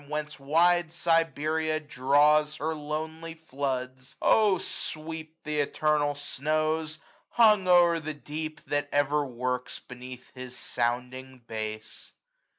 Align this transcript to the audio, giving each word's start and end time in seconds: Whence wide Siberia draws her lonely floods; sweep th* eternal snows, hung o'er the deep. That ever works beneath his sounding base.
Whence 0.07 0.39
wide 0.39 0.91
Siberia 0.91 1.79
draws 1.79 2.55
her 2.55 2.73
lonely 2.73 3.35
floods; 3.35 4.15
sweep 4.57 5.37
th* 5.43 5.59
eternal 5.67 6.15
snows, 6.15 6.97
hung 7.29 7.67
o'er 7.67 7.99
the 7.99 8.15
deep. 8.15 8.65
That 8.65 8.89
ever 8.91 9.23
works 9.23 9.77
beneath 9.77 10.33
his 10.33 10.57
sounding 10.57 11.43
base. 11.45 12.13